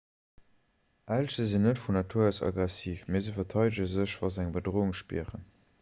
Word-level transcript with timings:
elche 1.17 1.45
sinn 1.51 1.67
net 1.67 1.81
vun 1.83 1.95
natur 1.99 2.23
aus 2.29 2.41
aggressiv 2.49 3.07
mee 3.11 3.23
se 3.25 3.35
verteidege 3.37 3.89
sech 3.95 4.19
wa 4.21 4.33
se 4.33 4.41
eng 4.45 4.53
bedroung 4.57 4.97
spieren 5.03 5.49